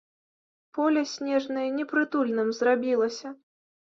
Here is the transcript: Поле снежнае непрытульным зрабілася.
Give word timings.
Поле 0.77 1.01
снежнае 1.13 1.67
непрытульным 1.75 2.49
зрабілася. 2.61 3.35